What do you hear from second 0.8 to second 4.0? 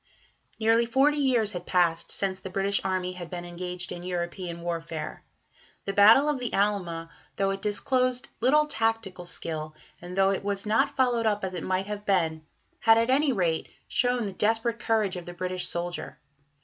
forty years had passed since the British army had been engaged